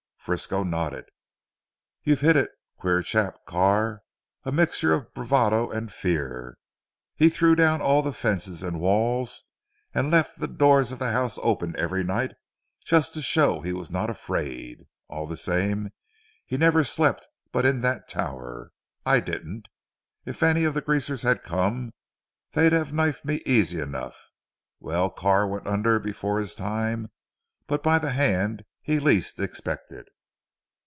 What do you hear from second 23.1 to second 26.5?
me easy enough. Well Carr went under before